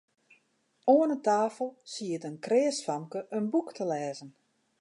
Oan 0.93 1.11
'e 1.11 1.17
tafel 1.27 1.69
siet 1.93 2.23
in 2.29 2.37
kreas 2.45 2.77
famke 2.87 3.19
in 3.37 3.45
boek 3.51 3.69
te 3.77 3.83
lêzen. 3.91 4.29